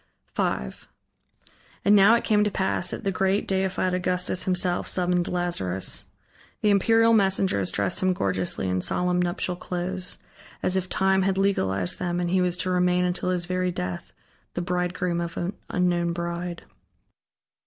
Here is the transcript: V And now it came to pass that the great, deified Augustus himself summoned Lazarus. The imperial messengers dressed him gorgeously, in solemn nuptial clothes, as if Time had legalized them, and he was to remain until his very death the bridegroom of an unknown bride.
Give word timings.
V 0.33 0.41
And 1.85 1.95
now 1.95 2.15
it 2.15 2.23
came 2.23 2.43
to 2.43 2.49
pass 2.49 2.89
that 2.89 3.03
the 3.03 3.11
great, 3.11 3.47
deified 3.47 3.93
Augustus 3.93 4.45
himself 4.45 4.87
summoned 4.87 5.27
Lazarus. 5.27 6.05
The 6.61 6.71
imperial 6.71 7.13
messengers 7.13 7.69
dressed 7.69 7.99
him 8.01 8.11
gorgeously, 8.11 8.67
in 8.67 8.81
solemn 8.81 9.21
nuptial 9.21 9.55
clothes, 9.55 10.17
as 10.63 10.75
if 10.75 10.89
Time 10.89 11.21
had 11.21 11.37
legalized 11.37 11.99
them, 11.99 12.19
and 12.19 12.31
he 12.31 12.41
was 12.41 12.57
to 12.57 12.71
remain 12.71 13.05
until 13.05 13.29
his 13.29 13.45
very 13.45 13.69
death 13.71 14.11
the 14.55 14.61
bridegroom 14.63 15.21
of 15.21 15.37
an 15.37 15.53
unknown 15.69 16.13
bride. 16.13 16.63